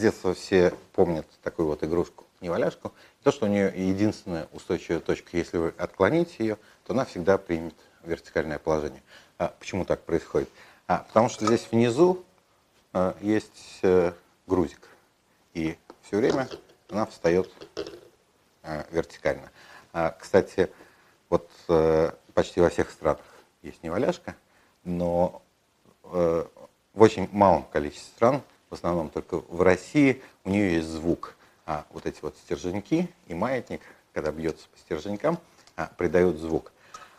[0.00, 2.92] детства все помнят такую вот игрушку, неваляшку.
[3.22, 7.74] То, что у нее единственная устойчивая точка, если вы отклоните ее, то она всегда примет
[8.02, 9.02] вертикальное положение.
[9.38, 10.48] А почему так происходит?
[10.86, 12.24] А, потому что здесь внизу
[12.92, 14.14] а, есть а,
[14.46, 14.88] грузик.
[15.54, 16.48] И все время
[16.88, 17.50] она встает
[18.62, 19.50] а, вертикально.
[19.92, 20.70] А, кстати,
[21.28, 23.24] вот а, почти во всех странах
[23.62, 24.34] есть неваляшка,
[24.84, 25.42] но
[26.02, 26.48] в
[26.94, 31.36] очень малом количестве стран, в основном только в России, у нее есть звук.
[31.66, 33.82] А вот эти вот стерженьки и маятник,
[34.14, 35.38] когда бьется по стерженькам,
[35.76, 36.72] а, придают звук.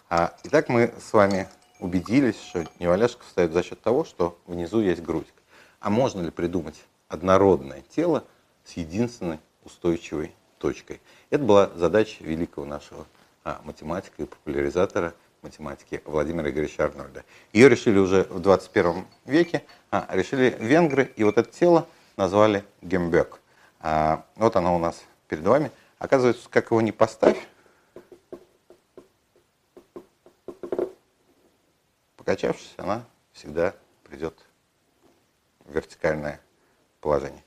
[0.10, 1.48] А, итак, мы с вами
[1.80, 5.34] убедились, что неваляшка встает за счет того, что внизу есть грудик.
[5.80, 8.24] А можно ли придумать однородное тело
[8.64, 11.02] с единственной устойчивой точкой?
[11.30, 13.06] Это была задача великого нашего
[13.44, 17.24] а, математика и популяризатора математики Владимира Игоревича Арнольда.
[17.54, 23.40] Ее решили уже в 21 веке, а, решили венгры, и вот это тело назвали Гембек.
[23.80, 25.72] А, вот оно у нас перед вами.
[25.98, 27.38] Оказывается, как его не поставь,
[32.18, 34.38] покачавшись, она всегда придет
[35.66, 36.40] в вертикальное
[37.00, 37.44] положение.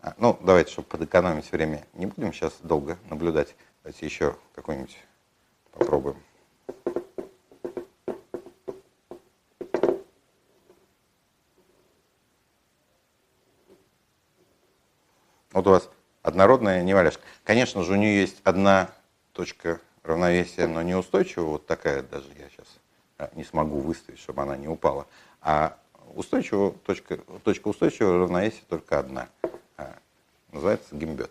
[0.00, 3.54] А, ну, давайте, чтобы подэкономить время, не будем сейчас долго наблюдать.
[3.82, 4.96] Давайте еще какой-нибудь
[5.72, 6.27] попробуем.
[15.52, 15.88] Вот у вас
[16.22, 17.22] однородная неваляшка.
[17.44, 18.90] Конечно же, у нее есть одна
[19.32, 21.46] точка равновесия, но неустойчивая.
[21.46, 22.66] Вот такая даже я сейчас
[23.18, 25.06] а, не смогу выставить, чтобы она не упала.
[25.40, 25.76] А
[26.14, 29.28] устойчивая, точка, точка устойчивого равновесия только одна.
[29.76, 29.96] А,
[30.52, 31.30] называется гимбец.